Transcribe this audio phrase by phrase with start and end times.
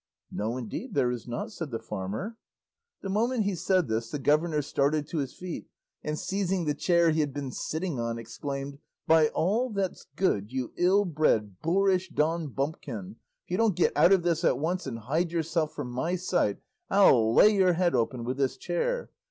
[0.31, 2.35] "No, indeed there is not," said the farmer.
[3.03, 5.67] The moment he said this the governor started to his feet,
[6.01, 10.73] and seizing the chair he had been sitting on exclaimed, "By all that's good, you
[10.75, 14.97] ill bred, boorish Don Bumpkin, if you don't get out of this at once and
[14.97, 16.57] hide yourself from my sight,
[16.89, 19.11] I'll lay your head open with this chair.